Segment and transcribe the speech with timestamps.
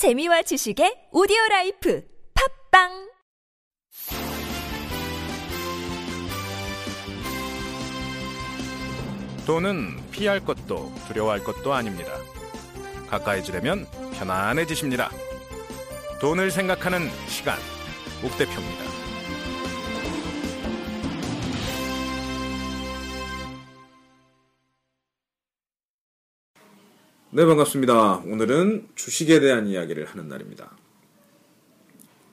[0.00, 2.02] 재미와 지식의 오디오 라이프
[2.72, 2.88] 팟빵
[9.44, 12.12] 돈은 피할 것도 두려워할 것도 아닙니다.
[13.10, 15.10] 가까이 지내면 편안해지십니다.
[16.18, 17.58] 돈을 생각하는 시간,
[18.24, 18.89] 옥 대표입니다.
[27.32, 28.22] 네, 반갑습니다.
[28.26, 30.76] 오늘은 주식에 대한 이야기를 하는 날입니다.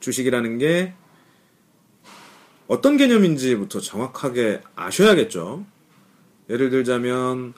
[0.00, 0.92] 주식이라는 게
[2.66, 5.64] 어떤 개념인지부터 정확하게 아셔야겠죠.
[6.50, 7.54] 예를 들자면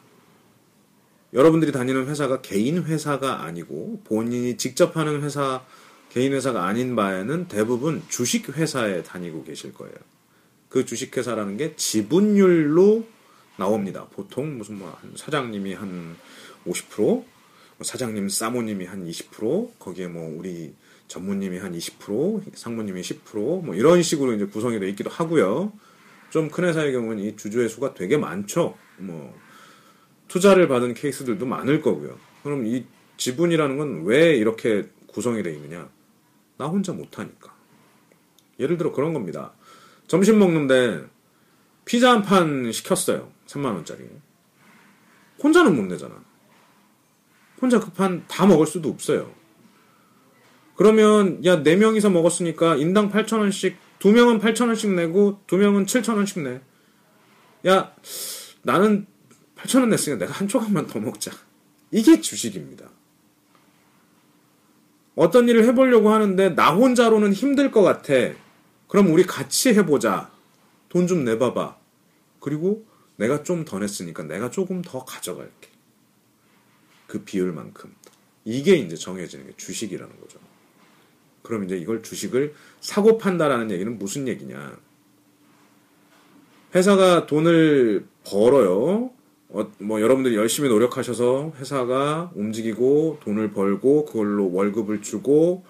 [1.32, 5.64] 여러분들이 다니는 회사가 개인 회사가 아니고 본인이 직접 하는 회사,
[6.10, 9.94] 개인 회사가 아닌 바에는 대부분 주식 회사에 다니고 계실 거예요.
[10.68, 13.06] 그 주식 회사라는 게 지분율로
[13.56, 14.08] 나옵니다.
[14.12, 16.16] 보통 무슨 뭐 사장님이 한
[16.66, 17.24] 50%,
[17.82, 20.74] 사장님 사모님이 한 20%, 거기에 뭐 우리
[21.08, 25.72] 전무님이 한 20%, 상무님이 10%뭐 이런 식으로 이제 구성이 되어 있기도 하고요.
[26.30, 28.76] 좀 큰 회사의 경우는 이 주주의 수가 되게 많죠.
[28.98, 29.34] 뭐
[30.28, 32.16] 투자를 받은 케이스들도 많을 거고요.
[32.44, 32.84] 그럼 이
[33.16, 35.88] 지분이라는 건 왜 이렇게 구성이 되어 있느냐?
[36.56, 37.52] 나 혼자 못 하니까.
[38.60, 39.52] 예를 들어 그런 겁니다.
[40.06, 41.04] 점심 먹는데
[41.84, 43.32] 피자 한 판 시켰어요.
[43.46, 44.08] 3만 원짜리.
[45.42, 46.22] 혼자는 못 내잖아.
[47.60, 49.32] 혼자 그판다 먹을 수도 없어요.
[50.76, 55.86] 그러면 야 네 명이서 먹었으니까 인당 8천 원씩 두 명은 8천 원씩 내고 두 명은
[55.86, 56.60] 7천 원씩 내.
[57.66, 57.94] 야
[58.62, 59.06] 나는
[59.56, 61.30] 8천 원 냈으니까 내가 한 조각만 더 먹자.
[61.90, 62.88] 이게 주식입니다.
[65.16, 68.14] 어떤 일을 해보려고 하는데 나 혼자로는 힘들 것 같아.
[68.88, 70.30] 그럼 우리 같이 해보자.
[70.88, 71.76] 돈 좀 내봐봐.
[72.40, 72.86] 그리고
[73.16, 75.69] 내가 좀 더 냈으니까 내가 조금 더 가져갈게.
[77.10, 77.92] 그 비율만큼.
[78.44, 80.38] 이게 이제 정해지는 게 주식이라는 거죠.
[81.42, 84.78] 그럼 이제 이걸 주식을 사고 판다라는 얘기는 무슨 얘기냐.
[86.72, 89.10] 회사가 돈을 벌어요.
[89.48, 95.64] 어, 뭐 여러분들이 열심히 노력하셔서 회사가 움직이고 돈을 벌고 그걸로 월급을 주고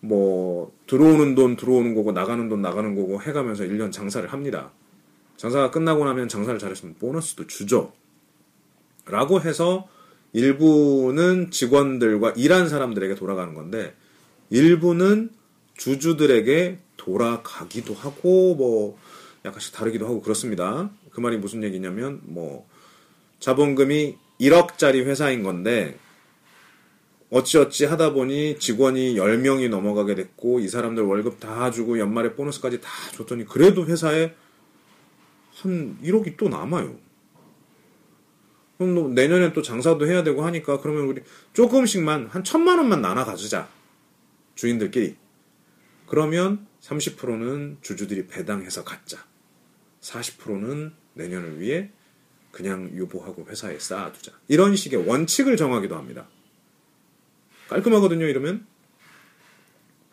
[0.00, 4.72] 뭐 들어오는 돈 들어오는 거고 나가는 돈 나가는 거고 해가면서 1년 장사를 합니다.
[5.38, 7.94] 장사가 끝나고 나면 장사를 잘했으면 보너스도 주죠.
[9.06, 9.88] 라고 해서
[10.36, 13.94] 일부는 직원들과 일한 사람들에게 돌아가는 건데
[14.50, 15.30] 일부는
[15.78, 18.98] 주주들에게 돌아가기도 하고 뭐
[19.46, 20.90] 약간씩 다르기도 하고 그렇습니다.
[21.10, 22.68] 그 말이 무슨 얘기냐면 뭐
[23.40, 25.98] 자본금이 1억짜리 회사인 건데
[27.30, 32.90] 어찌어찌 하다 보니 직원이 10명이 넘어가게 됐고 이 사람들 월급 다 주고 연말에 보너스까지 다
[33.14, 34.34] 줬더니 그래도 회사에
[35.54, 37.05] 한 1억이 또 남아요.
[38.78, 41.22] 그럼 내년에 또 장사도 해야 되고 하니까 그러면 우리
[41.54, 43.68] 조금씩만 한 천만 원만 나눠 가지자.
[44.54, 45.16] 주인들끼리.
[46.06, 49.24] 그러면 30%는 주주들이 배당해서 갖자.
[50.00, 51.90] 40%는 내년을 위해
[52.52, 54.32] 그냥 유보하고 회사에 쌓아두자.
[54.48, 56.26] 이런 식의 원칙을 정하기도 합니다.
[57.68, 58.66] 깔끔하거든요, 이러면.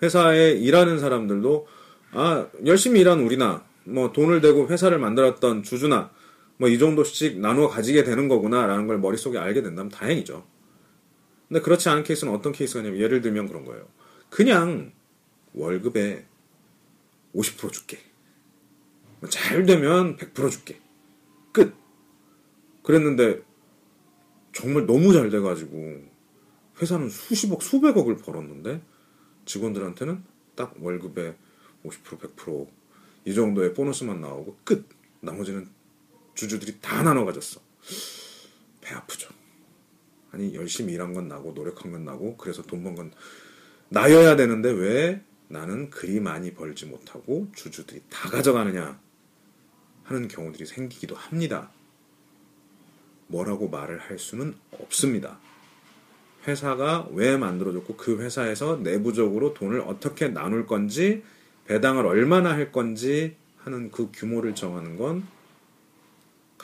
[0.01, 1.67] 회사에 일하는 사람들도,
[2.11, 6.11] 아, 열심히 일한 우리나, 뭐 돈을 대고 회사를 만들었던 주주나,
[6.57, 10.45] 뭐 이 정도씩 나누어 가지게 되는 거구나라는 걸 머릿속에 알게 된다면 다행이죠.
[11.47, 13.87] 근데 그렇지 않은 케이스는 어떤 케이스가 냐면 예를 들면 그런 거예요.
[14.29, 14.93] 그냥
[15.53, 16.25] 월급에
[17.35, 17.99] 50% 줄게.
[19.19, 20.79] 뭐잘 되면 100% 줄게.
[21.51, 21.75] 끝.
[22.83, 23.41] 그랬는데
[24.51, 26.01] 정말 너무 잘 돼가지고
[26.81, 28.81] 회사는 수십억, 수백억을 벌었는데
[29.45, 30.23] 직원들한테는
[30.55, 31.35] 딱 월급에
[31.85, 34.87] 50% 100%이 정도의 보너스만 나오고 끝.
[35.21, 35.67] 나머지는
[36.35, 37.61] 주주들이 다 나눠 가졌어.
[38.81, 39.29] 배 아프죠.
[40.31, 43.11] 아니 열심히 일한 건 나고 노력한 건 나고 그래서 돈 번 건
[43.89, 48.99] 나여야 되는데 왜 나는 그리 많이 벌지 못하고 주주들이 다 가져가느냐
[50.03, 51.69] 하는 경우들이 생기기도 합니다.
[53.27, 55.39] 뭐라고 말을 할 수는 없습니다.
[56.47, 61.23] 회사가 왜 만들어졌고 그 회사에서 내부적으로 돈을 어떻게 나눌 건지
[61.67, 65.25] 배당을 얼마나 할 건지 하는 그 규모를 정하는 건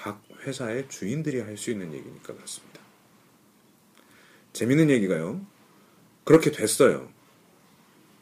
[0.02, 2.80] 각 회사의 주인들이 할 수 있는 얘기니까 그렇습니다.
[4.54, 5.46] 재밌는 얘기가요.
[6.24, 7.12] 그렇게 됐어요.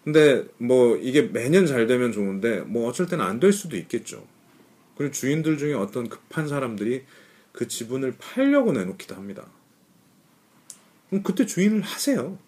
[0.03, 4.25] 근데 뭐 이게 매년 잘 되면 좋은데 뭐 어쩔 때는 안 될 수도 있겠죠.
[4.95, 7.05] 그리고 주인들 중에 어떤 급한 사람들이
[7.51, 9.47] 그 지분을 팔려고 내놓기도 합니다.
[11.09, 12.39] 그럼 그때 주인을 하세요.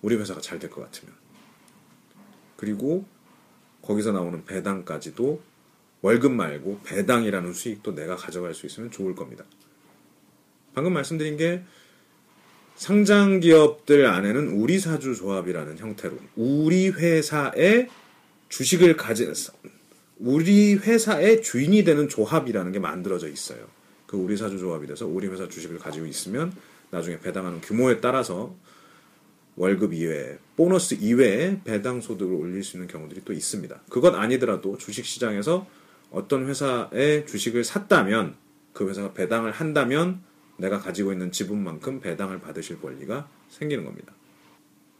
[0.00, 1.14] 우리 회사가 잘 될 것 같으면.
[2.56, 3.04] 그리고
[3.82, 5.42] 거기서 나오는 배당까지도
[6.02, 9.44] 월급 말고 배당이라는 수익도 내가 가져갈 수 있으면 좋을 겁니다.
[10.74, 11.62] 방금 말씀드린 게
[12.74, 17.88] 상장 기업들 안에는 우리 사주 조합이라는 형태로 우리 회사의
[18.48, 19.32] 주식을 가진
[20.18, 23.66] 우리 회사의 주인이 되는 조합이라는 게 만들어져 있어요.
[24.06, 26.52] 그 우리 사주 조합이 돼서 우리 회사 주식을 가지고 있으면
[26.90, 28.54] 나중에 배당하는 규모에 따라서
[29.56, 33.82] 월급 이외에 보너스 이외에 배당 소득을 올릴 수 있는 경우들이 또 있습니다.
[33.88, 35.66] 그것 아니더라도 주식 시장에서
[36.12, 38.36] 어떤 회사의 주식을 샀다면
[38.72, 40.22] 그 회사가 배당을 한다면
[40.56, 44.12] 내가 가지고 있는 지분만큼 배당을 받으실 권리가 생기는 겁니다.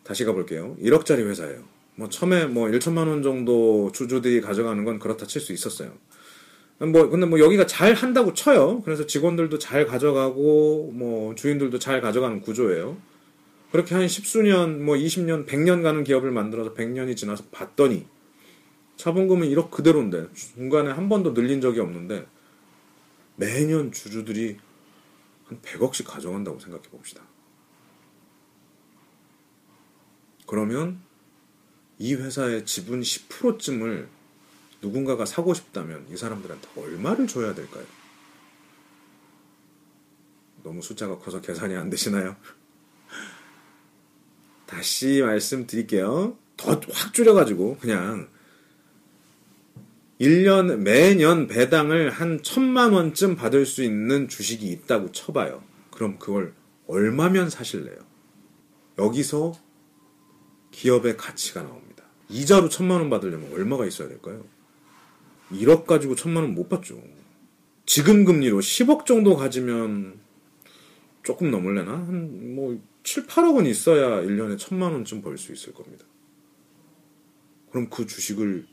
[0.03, 0.77] 다시 가볼게요.
[0.81, 1.63] 1억짜리 회사예요.
[1.95, 5.93] 뭐 처음에 뭐 1천만 원 정도 주주들이 가져가는 건 그렇다 칠 수 있었어요.
[6.79, 8.83] 뭐 근데 뭐 여기가 잘 한다고 쳐요.
[8.83, 12.97] 그래서 직원들도 잘 가져가고 뭐 주인들도 잘 가져가는 구조예요.
[13.71, 18.07] 그렇게 한 십수년, 뭐 20년, 100년 가는 기업을 만들어서 100년이 지나서 봤더니
[18.97, 22.27] 자본금은 1억 그대로인데 중간에 한 번도 늘린 적이 없는데
[23.37, 24.59] 매년 주주들이
[25.47, 27.23] 한 100억씩 가져간다고 생각해 봅시다.
[30.47, 31.01] 그러면
[31.99, 34.09] 이 회사의 지분 10%쯤을
[34.83, 37.85] 누군가가 사고 싶다면 이 사람들한테 얼마를 줘야 될까요?
[40.63, 42.37] 너무 숫자가 커서 계산이 안 되시나요?
[44.67, 46.37] 다시 말씀드릴게요.
[46.57, 48.29] 더 확 줄여가지고 그냥
[50.23, 55.65] 1년 매년 배당을 한 천만 원쯤 받을 수 있는 주식이 있다고 쳐봐요.
[55.91, 56.55] 그럼 그걸
[56.87, 57.97] 얼마면 사실래요?
[58.99, 59.53] 여기서
[60.71, 62.05] 기업의 가치가 나옵니다.
[62.29, 64.45] 이자로 천만 원 받으려면 얼마가 있어야 될까요?
[65.51, 67.03] 1억 가지고 천만 원 못 받죠.
[67.85, 70.21] 지금 금리로 10억 정도 가지면
[71.25, 71.93] 조금 넘을래나?
[71.93, 76.05] 한, 뭐, 7, 8억은 있어야 1년에 천만 원쯤 벌 수 있을 겁니다.
[77.71, 78.67] 그럼 그 주식을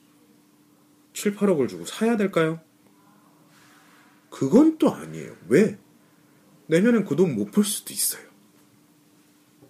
[1.19, 2.61] 7, 8억을 주고 사야 될까요?
[4.29, 5.35] 그건 또 아니에요.
[5.49, 5.77] 왜?
[6.67, 8.23] 내년엔 그 돈 못 벌 수도 있어요.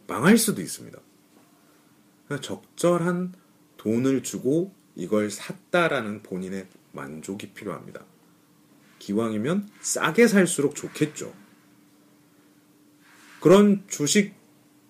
[0.05, 0.99] 망할 수도 있습니다.
[2.41, 3.33] 적절한
[3.77, 8.05] 돈을 주고 이걸 샀다라는 본인의 만족이 필요합니다.
[8.99, 11.33] 기왕이면 싸게 살수록 좋겠죠.
[13.39, 14.35] 그런 주식,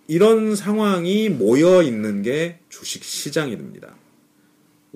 [0.08, 3.96] 이런 상황이 모여 있는 게 주식 시장이 됩니다.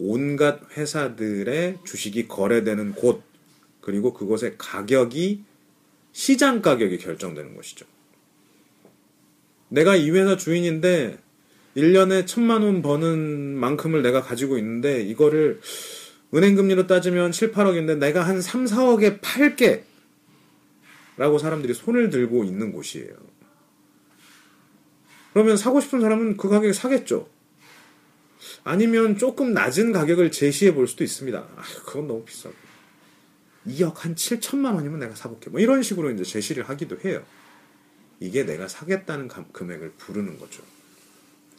[0.06, 3.24] 온갖 회사들의 주식이 거래되는 곳,
[3.80, 5.44] 그리고 그곳의 가격이
[6.12, 7.86] 시장 가격이 결정되는 것이죠.
[9.70, 11.18] 내가 이 회사 주인인데
[11.78, 15.62] 1년에 천만 원 버는 만큼을 내가 가지고 있는데 이거를
[16.36, 19.86] 은행 금리로 따지면 7, 8억인데 내가 한 3, 4억에 팔게
[21.16, 23.14] 라고 사람들이 손을 들고 있는 곳이에요.
[25.32, 27.33] 그러면 사고 싶은 사람은 그 가격에 사겠죠.
[28.64, 31.38] 아니면 조금 낮은 가격을 제시해 볼 수도 있습니다.
[31.38, 32.56] 아, 그건 너무 비싸고.
[33.68, 35.50] 2억 한 7천만 원이면 내가 사볼게.
[35.50, 37.24] 뭐 이런 식으로 이제 제시를 하기도 해요.
[38.20, 40.64] 이게 내가 사겠다는 금액을 부르는 거죠.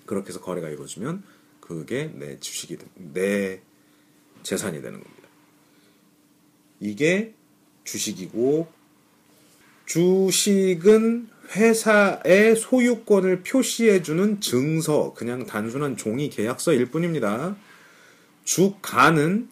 [0.06, 1.22] 그렇게 해서 거래가 이루어지면
[1.60, 3.60] 그게 내 주식이 내
[4.42, 5.28] 재산이 되는 겁니다.
[6.80, 7.34] 이게
[7.84, 8.70] 주식이고
[9.86, 17.56] 주식은 회사의 소유권을 표시해주는 증서, 그냥 단순한 종이 계약서일 뿐입니다.
[18.44, 19.48] 주가는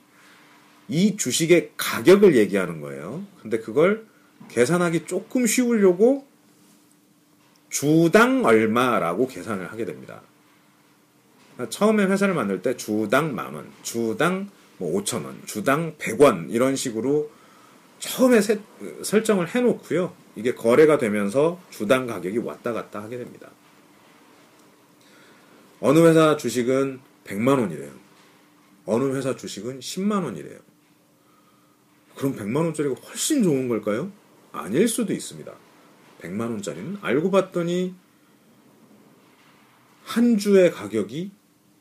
[0.88, 3.24] 이 주식의 가격을 얘기하는 거예요.
[3.40, 4.06] 근데 그걸
[4.48, 6.26] 계산하기 조금 쉬우려고
[7.70, 10.22] 주당 얼마라고 계산을 하게 됩니다.
[11.70, 17.30] 처음에 회사를 만들 때 주당 만 원, 주당 뭐 5천 원, 주당 100원 이런 식으로
[17.98, 18.60] 처음에 세,
[19.02, 20.21] 설정을 해놓고요.
[20.36, 23.50] 이게 거래가 되면서 주당 가격이 왔다 갔다 하게 됩니다.
[25.80, 27.92] 어느 회사 주식은 100만 원이래요.
[28.86, 30.58] 어느 회사 주식은 10만 원이래요.
[32.16, 34.12] 그럼 100만 원짜리가 훨씬 좋은 걸까요?
[34.52, 35.52] 아닐 수도 있습니다.
[36.20, 37.94] 100만 원짜리는 알고 봤더니
[40.04, 41.30] 한 주의 가격이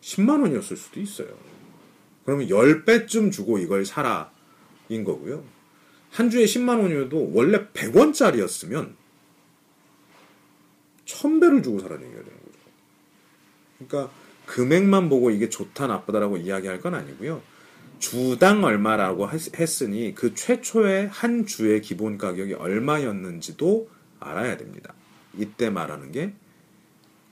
[0.01, 1.27] 10만 원이었을 수도 있어요.
[2.25, 4.31] 그러면 10배쯤 주고 이걸 사라
[4.89, 5.43] 인 거고요.
[6.11, 8.93] 한 주에 10만 원이어도 원래 100원짜리였으면
[11.05, 12.59] 1000배를 주고 얘기가 되는 거죠.
[13.79, 14.13] 그러니까
[14.45, 17.41] 금액만 보고 이게 좋다 나쁘다라고 이야기할 건 아니고요.
[17.99, 23.89] 주당 얼마라고 했으니 그 최초의 한 주의 기본 가격이 얼마였는지도
[24.19, 24.93] 알아야 됩니다.
[25.37, 26.33] 이때 말하는 게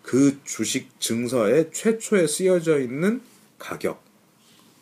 [0.09, 3.21] 그 주식 증서에 최초에 쓰여져 있는
[3.59, 4.03] 가격,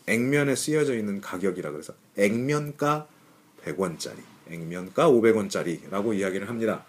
[0.06, 3.08] 액면에 쓰여져 있는 가격이라 그래서 액면가
[3.64, 4.16] 100원짜리,
[4.50, 6.84] 액면가 500원짜리라고 이야기를 합니다.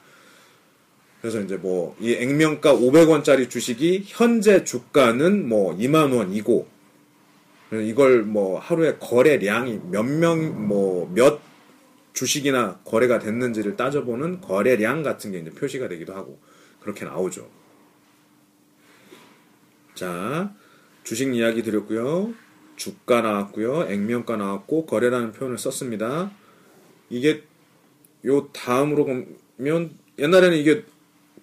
[1.21, 6.67] 그래서 이제 뭐 이 액면가 500원짜리 주식이 현재 주가는 뭐 2만 원이고
[7.71, 11.41] 이걸 뭐 하루에 거래량이 몇 명 뭐 몇
[12.13, 16.39] 주식이나 거래가 됐는지를 따져보는 거래량 같은 게 이제 표시가 되기도 하고
[16.81, 17.49] 그렇게 나오죠.
[19.93, 20.53] 자,
[21.03, 22.33] 주식 이야기 드렸고요.
[22.75, 23.87] 주가 나왔고요.
[23.89, 26.31] 액면가 나왔고 거래라는 표현을 썼습니다.
[27.09, 27.43] 이게
[28.25, 30.83] 요 다음으로 보면 옛날에는 이게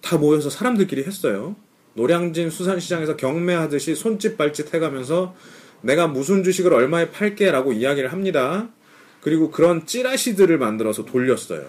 [0.01, 1.55] 다 모여서 사람들끼리 했어요.
[1.95, 5.35] 노량진 수산시장에서 경매하듯이 손짓 발짓 해가면서
[5.81, 8.69] 내가 무슨 주식을 얼마에 팔게라고 이야기를 합니다.
[9.21, 11.67] 그리고 그런 찌라시들을 만들어서 돌렸어요.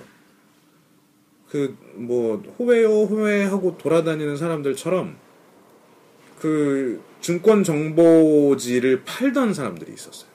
[1.49, 5.17] 그 뭐 호외요 호외 하고 돌아다니는 사람들처럼
[6.38, 10.31] 그 증권 정보지를 팔던 사람들이 있었어요.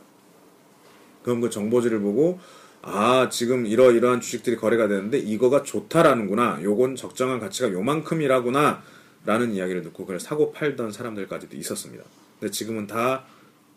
[1.23, 2.39] 그럼 그 정보지를 보고
[2.85, 6.59] 아 지금 이러이러한 주식들이 거래가 되는데 이거가 좋다라는구나.
[6.63, 8.83] 요건 적정한 가치가 요만큼이라구나.
[9.25, 12.03] 라는 이야기를 듣고 그걸 사고 팔던 사람들까지도 있었습니다.
[12.39, 13.25] 근데 지금은 다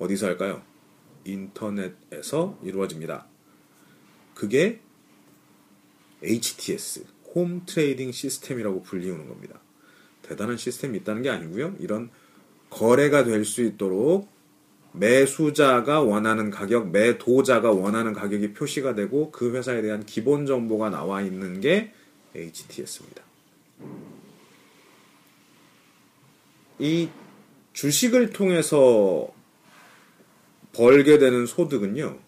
[0.00, 0.60] 어디서 할까요?
[1.25, 3.26] 인터넷에서 이루어집니다.
[4.34, 4.80] 그게
[6.25, 9.60] HTS, 홈 트레이딩 시스템이라고 불리우는 겁니다.
[10.22, 11.76] 대단한 시스템이 있다는 게 아니고요.
[11.78, 12.10] 이런
[12.70, 14.28] 거래가 될 수 있도록
[14.99, 21.61] 매수자가 원하는 가격, 매도자가 원하는 가격이 표시가 되고 그 회사에 대한 기본 정보가 나와 있는
[21.61, 21.93] 게
[22.35, 23.23] HTS입니다.
[26.79, 27.09] 이
[27.73, 29.29] 주식을 통해서
[30.73, 32.19] 벌게 되는 소득은요,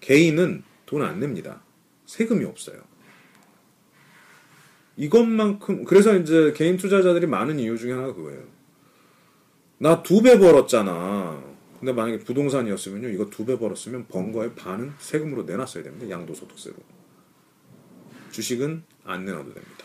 [0.00, 1.62] 개인은 돈 안 냅니다.
[2.06, 2.82] 세금이 없어요.
[4.98, 8.42] 이것만큼, 그래서 이제 개인 투자자들이 많은 이유 중에 하나가 그거예요.
[9.78, 11.51] 나 두 배 벌었잖아.
[11.82, 16.08] 근데 만약에 부동산이었으면요, 이거 두 배 벌었으면 번 거의 반은 세금으로 내놨어야 됩니다.
[16.10, 16.76] 양도소득세로.
[18.30, 19.84] 주식은 안 내놔도 됩니다.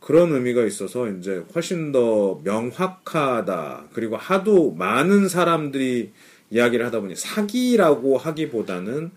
[0.00, 3.88] 그런 의미가 있어서 이제 훨씬 더 명확하다.
[3.92, 6.14] 그리고 하도 많은 사람들이
[6.48, 9.10] 이야기를 하다 보니 사기라고 하기보다는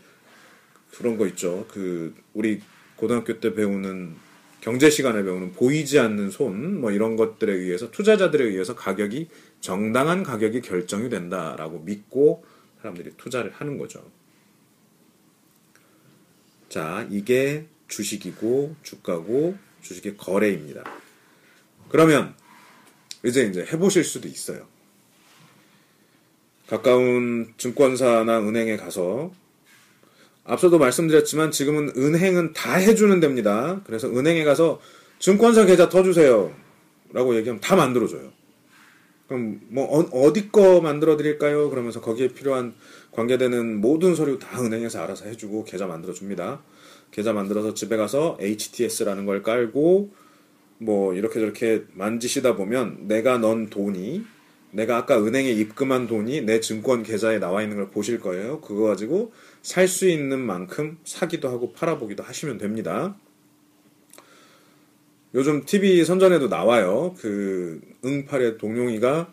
[0.91, 1.65] 그런 거 있죠.
[1.71, 2.59] 그 우리
[2.97, 4.17] 고등학교 때 배우는
[4.61, 9.29] 경제 시간에 배우는 보이지 않는 손 뭐 이런 것들에 의해서 투자자들에 의해서 가격이
[9.61, 12.43] 정당한 가격이 결정이 된다라고 믿고
[12.81, 14.09] 사람들이 투자를 하는 거죠.
[16.69, 20.83] 자, 이게 주식이고 주가고 주식의 거래입니다.
[21.89, 22.35] 그러면
[23.25, 24.67] 이제 이제 해보실 수도 있어요.
[26.67, 29.33] 가까운 증권사나 은행에 가서
[30.49, 33.81] 앞서도 말씀드렸지만 지금은 은행은 다 해주는 데입니다.
[33.85, 34.79] 그래서 은행에 가서
[35.19, 36.51] 증권사 계좌 터주세요.
[37.13, 38.31] 라고 얘기하면 다 만들어줘요.
[39.27, 41.69] 그럼 뭐 어, 디거 만들어 드릴까요?
[41.69, 42.73] 그러면서 거기에 필요한
[43.11, 46.63] 관계되는 모든 서류 다 은행에서 알아서 해주고 계좌 만들어 줍니다.
[47.11, 50.09] 계좌 만들어서 집에 가서 HTS라는 걸 깔고
[50.79, 54.23] 뭐 이렇게 저렇게 만지시다 보면 내가 넌 돈이
[54.71, 58.61] 내가 아까 은행에 입금한 돈이 내 증권 계좌에 나와 있는 걸 보실 거예요.
[58.61, 63.15] 그거 가지고 살 수 있는 만큼 사기도 하고 팔아보기도 하시면 됩니다.
[65.35, 67.15] 요즘 TV 선전에도 나와요.
[67.19, 69.31] 그 응팔의 동룡이가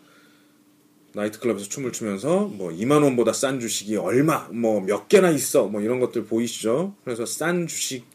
[1.13, 5.99] 나이트클럽에서 춤을 추면서 뭐 2만 원보다 싼 주식이 얼마 뭐 몇 개나 있어 뭐 이런
[5.99, 6.93] 것들 보이시죠?
[7.03, 8.05] 그래서 싼 주식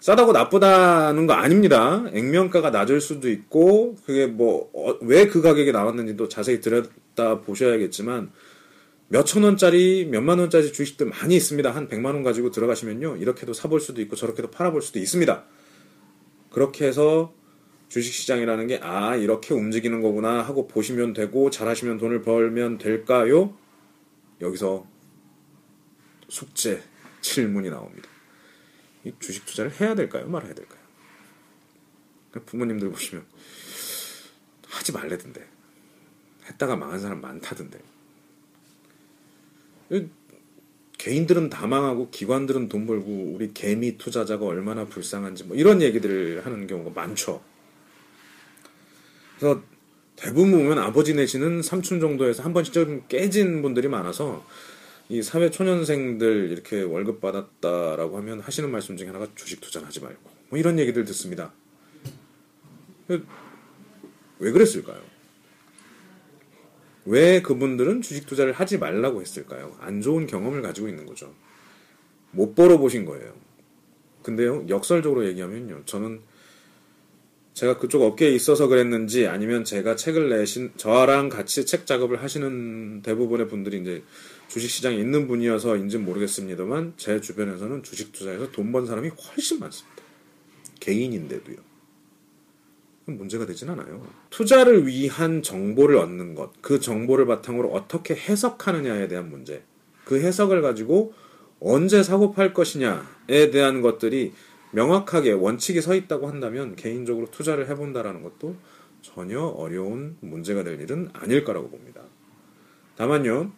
[0.00, 2.04] 싸다고 나쁘다는 거 아닙니다.
[2.12, 4.70] 액면가가 낮을 수도 있고 그게 뭐
[5.02, 8.30] 왜그 가격에 나왔는지도 자세히 들여다 보셔야겠지만
[9.08, 11.70] 몇천 원짜리 몇만 원짜리 주식들 많이 있습니다.
[11.70, 13.16] 한 100만 원 가지고 들어가시면요.
[13.16, 15.44] 이렇게도 사볼 수도 있고 저렇게도 팔아볼 수도 있습니다.
[16.50, 17.34] 그렇게 해서
[17.88, 23.56] 주식시장이라는 게, 아, 이렇게 움직이는 거구나 하고 보시면 되고, 잘하시면 돈을 벌면 될까요?
[24.40, 24.86] 여기서
[26.28, 26.82] 숙제,
[27.20, 28.08] 질문이 나옵니다.
[29.04, 30.26] 이 주식 투자를 해야 될까요?
[30.26, 30.80] 말아야 될까요?
[32.44, 33.24] 부모님들 보시면,
[34.66, 35.46] 하지 말래던데.
[36.48, 37.95] 했다가 망한 사람 많다던데.
[40.98, 46.66] 개인들은 다 망하고 기관들은 돈 벌고 우리 개미 투자자가 얼마나 불쌍한지 뭐 이런 얘기들을 하는
[46.66, 47.42] 경우가 많죠.
[49.38, 49.62] 그래서
[50.16, 54.44] 대부분 보면 아버지 내지는 삼촌 정도에서 한 번씩 좀 깨진 분들이 많아서
[55.08, 60.20] 이 사회 초년생들 이렇게 월급 받았다라고 하면 하시는 말씀 중에 하나가 주식 투자는 하지 말고
[60.48, 61.52] 뭐 이런 얘기들 듣습니다.
[63.08, 65.00] 왜 그랬을까요?
[67.06, 69.76] 왜 그분들은 주식 투자를 하지 말라고 했을까요?
[69.80, 71.32] 안 좋은 경험을 가지고 있는 거죠.
[72.32, 73.32] 못 벌어보신 거예요.
[74.22, 76.20] 근데요, 역설적으로 얘기하면요, 저는
[77.54, 83.48] 제가 그쪽 업계에 있어서 그랬는지 아니면 제가 책을 내신 저랑 같이 책 작업을 하시는 대부분의
[83.48, 84.02] 분들이 이제
[84.48, 90.02] 주식 시장에 있는 분이어서인지는 모르겠습니다만 제 주변에서는 주식 투자에서 돈 번 사람이 훨씬 많습니다.
[90.80, 91.56] 개인인데도요.
[93.06, 94.04] 문제가 되진 않아요.
[94.30, 99.62] 투자를 위한 정보를 얻는 것, 그 정보를 바탕으로 어떻게 해석하느냐에 대한 문제,
[100.04, 101.14] 그 해석을 가지고
[101.60, 104.32] 언제 사고 팔 것이냐에 대한 것들이
[104.72, 108.56] 명확하게 원칙이 서 있다고 한다면 개인적으로 투자를 해본다라는 것도
[109.00, 112.02] 전혀 어려운 문제가 될 일은 아닐 거라고 봅니다.
[112.96, 113.52] 다만요,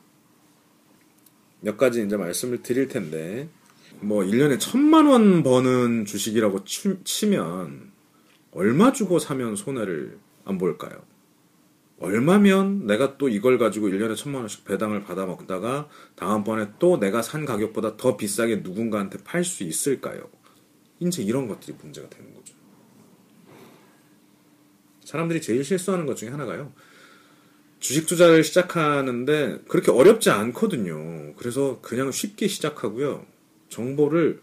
[1.60, 3.48] 몇 가지 이제 말씀을 드릴 텐데,
[4.00, 7.90] 뭐, 1년에 천만 원 버는 주식이라고 치, 면
[8.52, 11.02] 얼마 주고 사면 손해를 안 볼까요?
[12.00, 17.44] 얼마면 내가 또 이걸 가지고 1년에 천만 원씩 배당을 받아 먹다가 다음번에 또 내가 산
[17.44, 20.28] 가격보다 더 비싸게 누군가한테 팔 수 있을까요?
[21.00, 22.54] 이제 이런 것들이 문제가 되는 거죠.
[25.04, 26.72] 사람들이 제일 실수하는 것 중에 하나가요.
[27.80, 31.34] 주식 투자를 시작하는데 그렇게 어렵지 않거든요.
[31.36, 33.24] 그래서 그냥 쉽게 시작하고요.
[33.68, 34.40] 정보를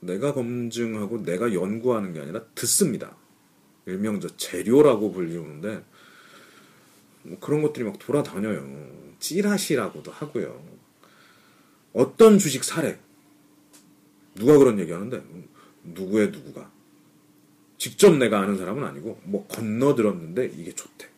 [0.00, 3.16] 내가 검증하고 내가 연구하는 게 아니라 듣습니다.
[3.86, 5.84] 일명 저 재료라고 불리우는데
[7.22, 9.16] 뭐 그런 것들이 막 돌아다녀요.
[9.18, 10.62] 찌라시라고도 하고요.
[11.92, 12.98] 어떤 주식 사례
[14.34, 15.22] 누가 그런 얘기하는데
[15.82, 16.70] 누구의 누구가
[17.76, 21.08] 직접 내가 아는 사람은 아니고 뭐 건너 들었는데 이게 좋대.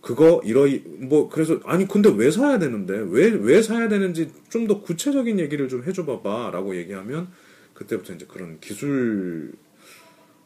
[0.00, 5.38] 그거 이러이 뭐 그래서 아니 근데 왜 사야 되는데 왜왜 사야 되는지 좀 더 구체적인
[5.40, 7.28] 얘기를 좀 해줘 봐봐라고 얘기하면
[7.74, 9.52] 그때부터 이제 그런 기술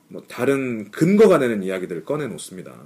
[0.08, 2.84] 뭐 다른 근거가 되는 이야기들을 꺼내 놓습니다.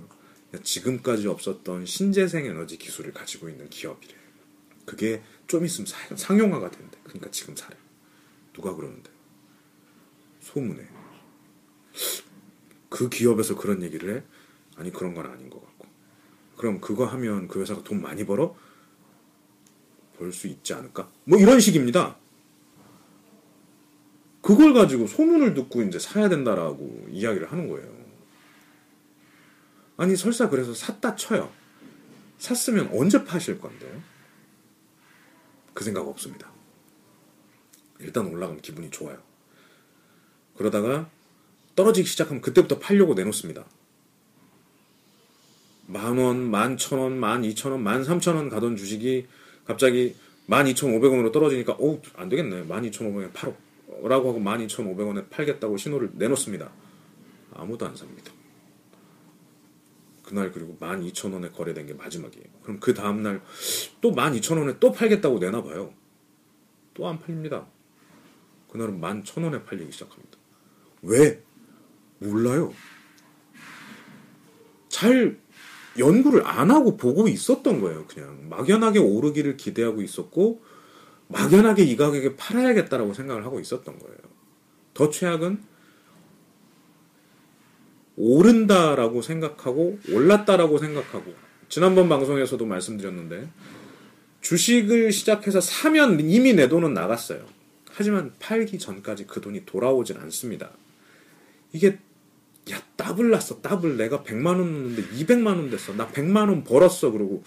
[0.62, 4.14] 지금까지 없었던 신재생 에너지 기술을 가지고 있는 기업이래.
[4.86, 6.98] 그게 좀 있으면 상용화가 된대.
[7.02, 7.76] 그러니까 지금 사래.
[8.52, 9.10] 누가 그러는데?
[10.40, 10.86] 소문에.
[12.88, 14.22] 그 기업에서 그런 얘기를 해?
[14.76, 15.75] 아니 그런 건 아닌 것 같고.
[16.56, 18.56] 그럼 그거 하면 그 회사가 돈 많이 벌어?
[20.18, 21.10] 벌 수 있지 않을까?
[21.24, 22.16] 뭐 이런 식입니다.
[24.40, 27.94] 그걸 가지고 소문을 듣고 이제 사야 된다라고 이야기를 하는 거예요.
[29.96, 31.52] 아니 설사 그래서 샀다 쳐요.
[32.38, 34.02] 샀으면 언제 파실 건데요?
[35.74, 36.50] 그 생각 없습니다.
[37.98, 39.20] 일단 올라가면 기분이 좋아요.
[40.56, 41.10] 그러다가
[41.74, 43.66] 떨어지기 시작하면 그때부터 팔려고 내놓습니다.
[45.86, 49.26] 만 원, 만 천 원, 만 이천 원, 만 삼천 원 가던 주식이
[49.64, 50.14] 갑자기
[50.46, 52.62] 만 이천 오백 원으로 떨어지니까 오, 안 되겠네.
[52.62, 53.54] 만 이천 오백 원에 팔어.
[54.02, 56.70] 라고 하고 12,500원에 팔겠다고 신호를 내놓습니다.
[57.54, 58.30] 아무도 안 삽니다.
[60.22, 62.44] 그날 그리고 12,000원에 거래된 게 마지막이에요.
[62.62, 63.40] 그럼 그 다음날
[64.00, 65.92] 또 12,000원에 또 팔겠다고 내놔봐요.
[66.94, 67.66] 또 안 팔립니다.
[68.70, 70.36] 그날은 11,000원에 팔리기 시작합니다.
[71.02, 71.42] 왜?
[72.18, 72.72] 몰라요.
[74.88, 75.38] 잘
[75.98, 78.06] 연구를 안 하고 보고 있었던 거예요.
[78.06, 80.62] 그냥 막연하게 오르기를 기대하고 있었고
[81.28, 84.18] 막연하게 이 가격에 팔아야겠다라고 생각을 하고 있었던 거예요.
[84.94, 85.62] 더 최악은
[88.16, 91.34] 오른다라고 생각하고 올랐다라고 생각하고
[91.68, 93.48] 지난번 방송에서도 말씀드렸는데
[94.40, 97.44] 주식을 시작해서 사면 이미 내 돈은 나갔어요.
[97.90, 100.70] 하지만 팔기 전까지 그 돈이 돌아오질 않습니다.
[101.72, 101.98] 이게
[102.70, 107.10] 야 더블 났어 더블 내가 100만 원 넣는데 200만 원 됐어 나 100만 원 벌었어
[107.12, 107.44] 그러고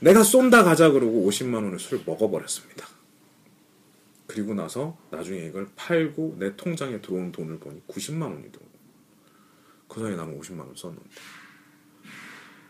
[0.00, 2.86] 내가 쏜다 가자 그러고 50만 원을 술 먹어버렸습니다.
[4.26, 8.70] 그리고 나서 나중에 이걸 팔고 내 통장에 들어온 돈을 보니 90만 원이더라고.
[9.88, 11.08] 그 사이에 나는 50만 원 썼는데.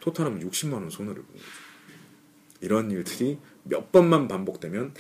[0.01, 1.47] 토탈하면 60만 원 손해를 본 거죠.
[2.61, 4.95] 이런 일들이 몇 번만 반복되면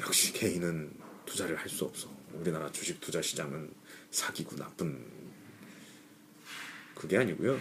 [0.00, 0.92] 역시 개인은
[1.26, 2.08] 투자를 할 수 없어.
[2.32, 3.70] 우리나라 주식 투자 시장은
[4.10, 5.04] 사기고 나쁜
[7.00, 7.58] 그게 아니고요.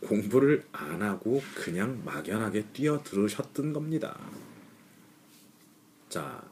[0.00, 4.20] 공부를 안 하고 그냥 막연하게 뛰어들으셨던 겁니다.
[6.10, 6.42] 자,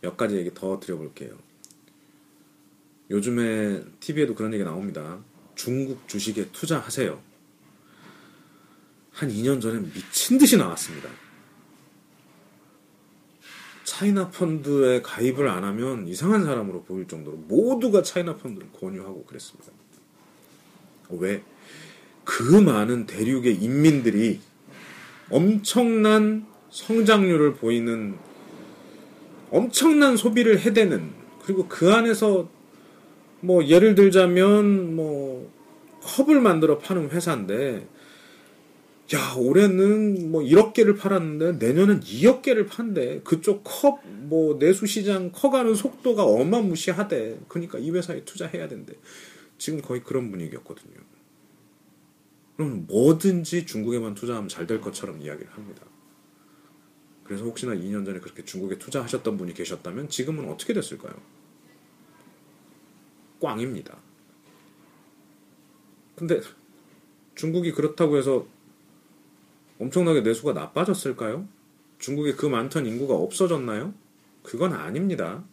[0.00, 1.36] 몇 가지 얘기 더 드려볼게요.
[3.10, 5.22] 요즘에 TV에도 그런 얘기 나옵니다.
[5.54, 7.20] 중국 주식에 투자하세요.
[9.12, 11.10] 한 2년 전에 미친 듯이 나왔습니다.
[13.84, 19.83] 차이나 펀드에 가입을 안 하면 이상한 사람으로 보일 정도로 모두가 차이나 펀드를 권유하고 그랬습니다.
[21.20, 21.42] 왜?
[22.24, 24.40] 그 많은 대륙의 인민들이
[25.30, 28.14] 엄청난 성장률을 보이는
[29.50, 31.10] 엄청난 소비를 해대는
[31.44, 32.48] 그리고 그 안에서
[33.40, 35.50] 뭐 예를 들자면 뭐
[36.02, 37.86] 컵을 만들어 파는 회사인데
[39.14, 43.20] 야 올해는 뭐 1억 개를 팔았는데 내년은 2억 개를 판대.
[43.22, 47.40] 그쪽 컵 뭐 내수 시장 커가는 속도가 어마무시하대.
[47.46, 48.94] 그러니까 이 회사에 투자해야 된대
[49.58, 50.96] 지금 거의 그런 분위기였거든요.
[52.56, 55.84] 그럼 뭐든지 중국에만 투자하면 잘 될 것처럼 이야기를 합니다.
[57.24, 61.14] 그래서 혹시나 2년 전에 그렇게 중국에 투자하셨던 분이 계셨다면 지금은 어떻게 됐을까요?
[63.40, 63.98] 꽝입니다.
[66.16, 66.40] 근데
[67.34, 68.46] 중국이 그렇다고 해서
[69.78, 71.48] 엄청나게 내수가 나빠졌을까요?
[71.98, 73.94] 중국에 그 많던 인구가 없어졌나요?
[74.42, 75.44] 그건 아닙니다.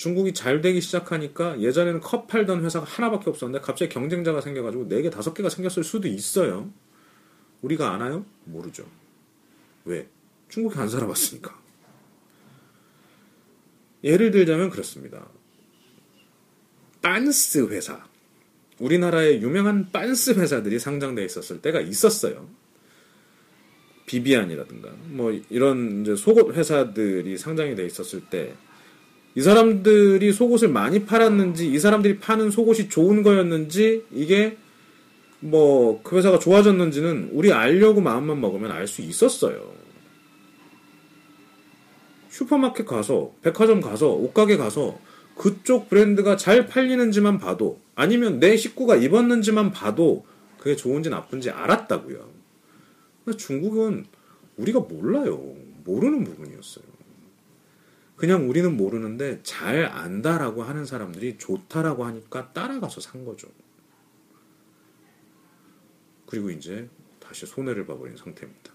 [0.00, 5.50] 중국이 잘 되기 시작하니까 예전에는 컵 팔던 회사가 하나밖에 없었는데 갑자기 경쟁자가 생겨가지고 4개, 5개가
[5.50, 6.72] 생겼을 수도 있어요.
[7.60, 8.24] 우리가 아나요?
[8.44, 8.86] 모르죠.
[9.84, 10.08] 왜?
[10.48, 11.54] 중국에 안 살아봤으니까.
[14.02, 15.28] 예를 들자면 그렇습니다.
[17.02, 18.02] 빤스 회사.
[18.78, 22.48] 우리나라에 유명한 빤스 회사들이 상장돼 있었을 때가 있었어요.
[24.06, 28.56] 비비안이라든가 뭐 이런 이제 속옷 회사들이 상장이 돼 있었을 때
[29.34, 34.56] 이 사람들이 속옷을 많이 팔았는지 이 사람들이 파는 속옷이 좋은 거였는지 이게
[35.40, 39.72] 뭐 그 회사가 좋아졌는지는 우리 알려고 마음만 먹으면 알 수 있었어요.
[42.30, 44.98] 슈퍼마켓 가서 백화점 가서 옷가게 가서
[45.36, 50.24] 그쪽 브랜드가 잘 팔리는지만 봐도 아니면 내 식구가 입었는지만 봐도
[50.58, 52.28] 그게 좋은지 나쁜지 알았다고요.
[53.36, 54.06] 중국은
[54.56, 55.54] 우리가 몰라요.
[55.84, 56.84] 모르는 부분이었어요.
[58.20, 63.48] 그냥 우리는 모르는데 잘 안다라고 하는 사람들이 좋다라고 하니까 따라가서 산 거죠.
[66.26, 68.74] 그리고 이제 다시 손해를 봐버린 상태입니다.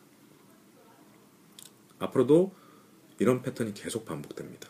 [2.00, 2.56] 앞으로도
[3.20, 4.68] 이런 패턴이 계속 반복됩니다.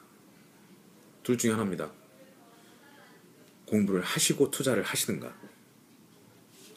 [1.23, 1.89] 둘 중에 하나입니다.
[3.67, 5.33] 공부를 하시고 투자를 하시든가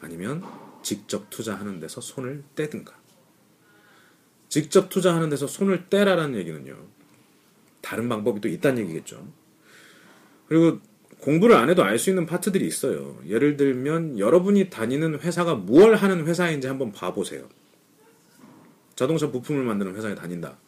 [0.00, 0.44] 아니면
[0.84, 2.96] 직접 투자하는 데서 손을 떼든가
[4.48, 6.97] 직접 투자하는 데서 손을 떼라라는 얘기는요.
[7.88, 9.26] 다른 방법이 또 있다는 얘기겠죠.
[10.46, 10.78] 그리고
[11.20, 13.18] 공부를 안 해도 알 수 있는 파트들이 있어요.
[13.26, 17.48] 예를 들면 여러분이 다니는 회사가 무얼 하는 회사인지 한번 봐보세요.
[18.94, 20.58] 자동차 부품을 만드는 회사에 다닌다.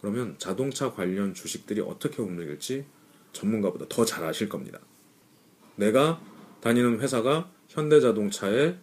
[0.00, 2.84] 그러면 자동차 관련 주식들이 어떻게 움직일지
[3.32, 4.78] 전문가보다 더 잘 아실 겁니다.
[5.74, 6.20] 내가
[6.60, 8.78] 다니는 회사가 현대자동차의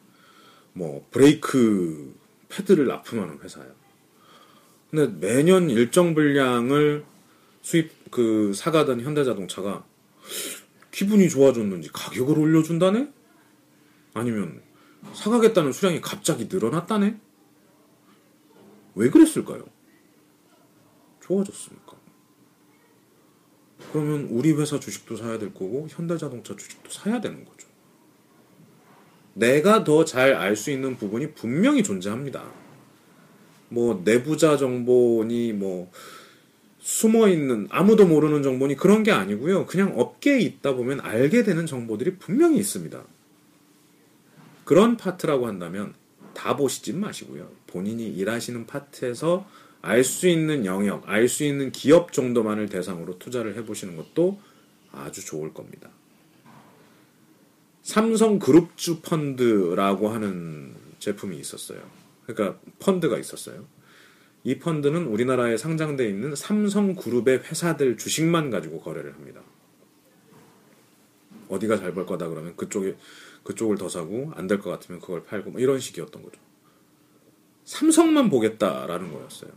[0.73, 2.13] 뭐 브레이크
[2.49, 3.71] 패드를 납품하는 회사예요.
[4.91, 7.05] 근데 매년 일정 분량을
[7.67, 9.85] 수입 그 사가던 현대자동차가
[10.89, 13.11] 기분이 좋아졌는지 가격을 올려준다네?
[14.13, 14.61] 아니면
[15.13, 17.19] 사가겠다는 수량이 갑자기 늘어났다네?
[18.95, 19.65] 왜 그랬을까요?
[21.19, 21.97] 좋아졌으니까.
[23.91, 27.67] 그러면 우리 회사 주식도 사야 될 거고 현대자동차 주식도 사야 되는 거죠.
[29.33, 32.49] 내가 더 잘 알 수 있는 부분이 분명히 존재합니다.
[33.67, 35.91] 뭐 내부자 정보니 뭐
[36.87, 39.65] 숨어 있는 아무도 모르는 정보니 그런 게 아니고요.
[39.65, 43.03] 그냥 업계에 있다 보면 알게 되는 정보들이 분명히 있습니다.
[44.63, 45.93] 그런 파트라고 한다면
[46.33, 47.51] 다 보시지 마시고요.
[47.67, 49.45] 본인이 일하시는 파트에서
[49.81, 54.39] 알 수 있는 영역, 알 수 있는 기업 정도만을 대상으로 투자를 해보시는 것도
[54.93, 55.89] 아주 좋을 겁니다.
[57.83, 61.81] 삼성 그룹주 펀드라고 하는 제품이 있었어요.
[62.25, 63.65] 그러니까 펀드가 있었어요.
[64.47, 69.41] 이 펀드는 우리나라에 상장되어 있는 삼성그룹의 회사들 주식만 가지고 거래를 합니다.
[71.49, 72.95] 어디가 잘 벌 거다 그러면 그쪽에
[73.43, 76.39] 그쪽을 더 사고 안 될 것 같으면 그걸 팔고 뭐 이런 식이었던 거죠.
[77.65, 79.51] 삼성만 보겠다라는 거였어요.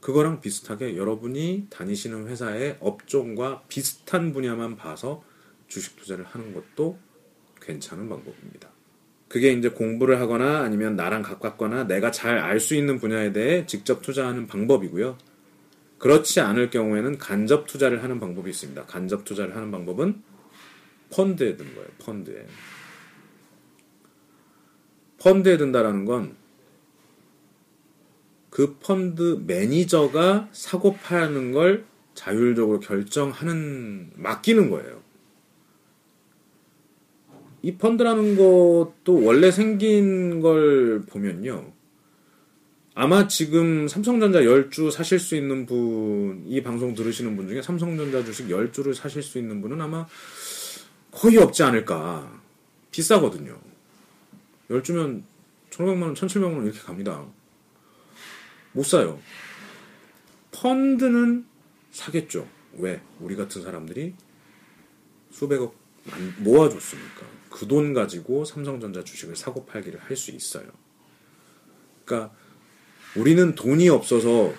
[0.00, 5.24] 그거랑 비슷하게 여러분이 다니시는 회사의 업종과 비슷한 분야만 봐서
[5.68, 6.98] 주식 투자를 하는 것도
[7.62, 8.73] 괜찮은 방법입니다.
[9.34, 14.00] 그게 이제 공부를 하거나 아니면 나랑 가깝거나 내가 잘 알 수 있는 분야에 대해 직접
[14.00, 15.18] 투자하는 방법이고요.
[15.98, 18.84] 그렇지 않을 경우에는 간접 투자를 하는 방법이 있습니다.
[18.84, 20.22] 간접 투자를 하는 방법은
[21.10, 21.88] 펀드에 든 거예요.
[21.98, 22.46] 펀드에.
[25.18, 26.36] 펀드에 든다라는 건
[28.50, 35.02] 그 펀드 매니저가 사고 파는 걸 자율적으로 결정하는 맡기는 거예요.
[37.64, 41.72] 이 펀드라는 것도 원래 생긴 걸 보면요.
[42.94, 48.48] 아마 지금 삼성전자 10주 사실 수 있는 분, 이 방송 들으시는 분 중에 삼성전자 주식
[48.48, 50.06] 10주를 사실 수 있는 분은 아마
[51.10, 52.38] 거의 없지 않을까.
[52.90, 53.58] 비싸거든요.
[54.68, 55.22] 10주면
[55.70, 57.24] 1500만원, 1700만원 이렇게 갑니다.
[58.72, 59.18] 못 사요.
[60.52, 61.46] 펀드는
[61.92, 62.46] 사겠죠.
[62.76, 63.00] 왜?
[63.20, 64.12] 우리 같은 사람들이
[65.30, 65.83] 수백억
[66.38, 67.34] 모아줬으니까.
[67.50, 70.66] 그 돈 가지고 삼성전자 주식을 사고 팔기를 할 수 있어요.
[72.04, 72.34] 그러니까
[73.16, 74.52] 우리는 돈이 없어서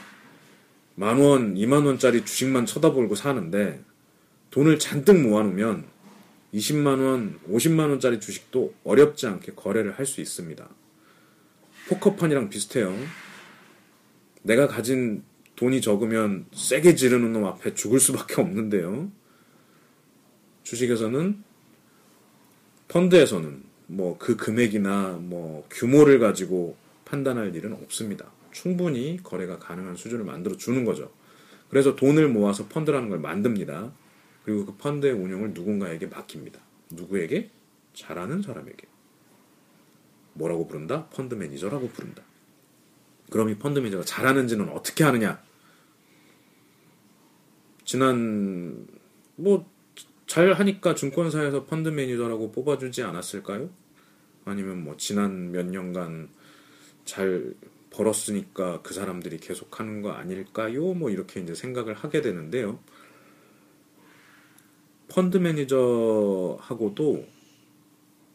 [0.96, 3.84] 만 원, 이만 원짜리 주식만 쳐다보고 사는데
[4.52, 5.86] 돈을 잔뜩 모아놓으면
[6.54, 10.68] 20만 원, 50만 원짜리 주식도 어렵지 않게 거래를 할 수 있습니다.
[11.90, 12.96] 포커판이랑 비슷해요.
[14.42, 15.24] 내가 가진
[15.58, 19.12] 돈이 적으면 세게 지르는 놈 앞에 죽을 수밖에 없는데요.
[20.66, 21.44] 주식에서는
[22.90, 26.76] 펀드에서는 뭐 그 금액이나 뭐 규모를 가지고
[27.06, 28.32] 판단할 일은 없습니다.
[28.52, 31.12] 충분히 거래가 가능한 수준을 만들어 주는 거죠.
[31.70, 33.92] 그래서 돈을 모아서 펀드라는 걸 만듭니다.
[34.44, 36.60] 그리고 그 펀드의 운영을 누군가에게 맡깁니다.
[36.92, 37.52] 누구에게?
[37.94, 38.88] 잘하는 사람에게.
[40.34, 41.08] 뭐라고 부른다?
[41.10, 42.24] 펀드 매니저라고 부른다.
[43.30, 45.42] 그럼 이 펀드 매니저가 잘하는지는 어떻게 하느냐?
[47.84, 48.88] 지난
[49.36, 49.70] 뭐
[50.28, 53.70] 잘 하니까 증권사에서 펀드 매니저라고 뽑아주지 않았을까요?
[54.44, 56.30] 아니면 뭐 지난 몇 년간
[57.06, 57.54] 잘
[57.92, 60.94] 벌었으니까 그 사람들이 계속 하는 거 아닐까요?
[60.94, 62.80] 뭐 이렇게 이제 생각을 하게 되는데요.
[65.08, 67.26] 펀드 매니저하고도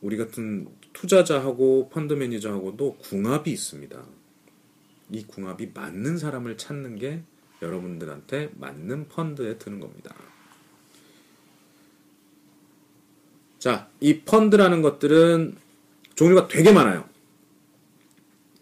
[0.00, 4.02] 우리 같은 투자자하고 펀드 매니저하고도 궁합이 있습니다.
[5.12, 7.22] 이 궁합이 맞는 사람을 찾는 게
[7.60, 10.14] 여러분들한테 맞는 펀드에 드는 겁니다.
[13.60, 15.54] 자, 이 펀드라는 것들은
[16.16, 17.04] 종류가 되게 많아요.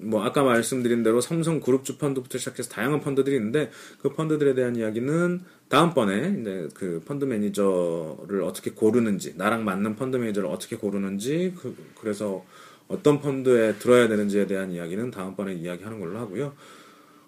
[0.01, 4.77] 뭐 아까 말씀드린 대로 삼성 그룹 주 펀드부터 시작해서 다양한 펀드들이 있는데 그 펀드들에 대한
[4.77, 11.77] 이야기는 다음번에 이제 그 펀드 매니저를 어떻게 고르는지 나랑 맞는 펀드 매니저를 어떻게 고르는지 그,
[12.01, 12.45] 그래서
[12.89, 16.55] 어떤 펀드에 들어야 되는지에 대한 이야기는 다음번에 이야기하는 걸로 하고요.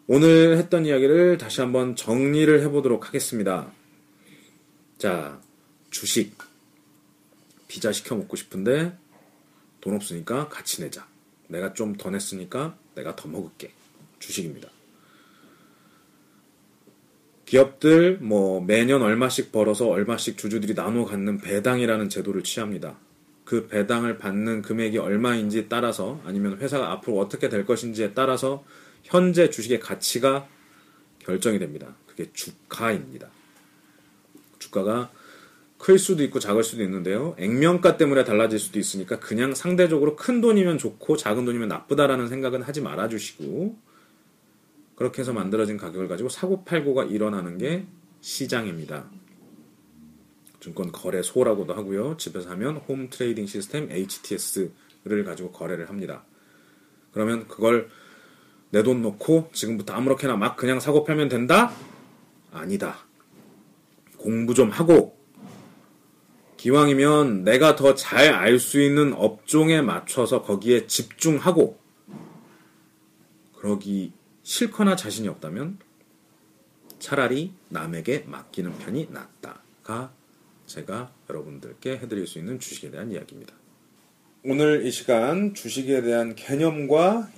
[0.06, 3.70] 오늘 했던 이야기를 다시 한번 정리를 해보도록 하겠습니다.
[4.98, 5.40] 자,
[5.90, 6.49] 주식.
[7.70, 8.98] 피자 시켜 먹고 싶은데
[9.80, 11.06] 돈 없으니까 같이 내자.
[11.46, 13.72] 내가 좀 더 냈으니까 내가 더 먹을게.
[14.18, 14.68] 주식입니다.
[17.46, 22.98] 기업들 뭐 매년 얼마씩 벌어서 얼마씩 주주들이 나눠 갖는 배당이라는 제도를 취합니다.
[23.44, 28.64] 그 배당을 받는 금액이 얼마인지 따라서 아니면 회사가 앞으로 어떻게 될 것인지에 따라서
[29.04, 30.48] 현재 주식의 가치가
[31.20, 31.94] 결정이 됩니다.
[32.08, 33.28] 그게 주가입니다.
[34.58, 35.12] 주가가
[35.80, 37.34] 클 수도 있고 작을 수도 있는데요.
[37.38, 42.82] 액면가 때문에 달라질 수도 있으니까 그냥 상대적으로 큰 돈이면 좋고 작은 돈이면 나쁘다라는 생각은 하지
[42.82, 43.76] 말아 주시고
[44.94, 47.86] 그렇게 해서 만들어진 가격을 가지고 사고 팔고가 일어나는 게
[48.20, 49.06] 시장입니다.
[50.60, 52.18] 증권 거래소라고도 하고요.
[52.18, 56.24] 집에서 하면 홈 트레이딩 시스템 HTS를 가지고 거래를 합니다.
[57.12, 57.88] 그러면 그걸
[58.68, 61.72] 내돈 놓고 지금부터 아무렇게나 막 그냥 사고 팔면 된다?
[62.52, 62.98] 아니다.
[64.18, 65.19] 공부 좀 하고
[66.60, 71.78] 기왕이면 내가 더 잘 알 수 있는 업종에 맞춰서 거기에 집중하고
[73.56, 75.78] 그러기 싫거나 자신이 없다면
[76.98, 80.12] 차라리 남에게 맡기는 편이 낫다가
[80.66, 83.54] 제가 여러분들께 해드릴 수 있는 주식에 대한 이야기입니다.
[84.44, 87.30] 오늘 이 시간 주식에 대한 개념과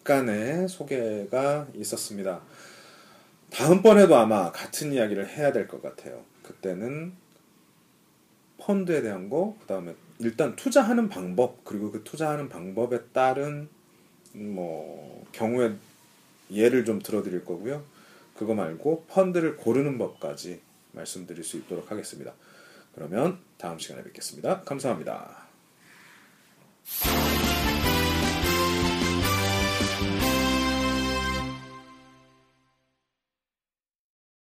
[0.00, 2.42] 약간의 소개가 있었습니다.
[3.50, 6.22] 다음번에도 아마 같은 이야기를 해야 될 것 같아요.
[6.42, 7.14] 그때는
[8.58, 13.68] 펀드에 대한 거, 그 다음에 일단 투자하는 방법, 그리고 그 투자하는 방법에 따른
[14.32, 15.74] 뭐 경우에
[16.50, 17.84] 예를 좀 들어드릴 거고요.
[18.34, 20.60] 그거 말고 펀드를 고르는 법까지
[20.92, 22.34] 말씀드릴 수 있도록 하겠습니다.
[22.94, 24.62] 그러면 다음 시간에 뵙겠습니다.
[24.62, 25.46] 감사합니다.